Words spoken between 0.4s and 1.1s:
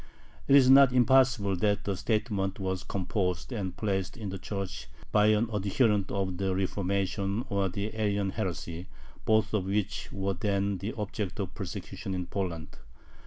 It is not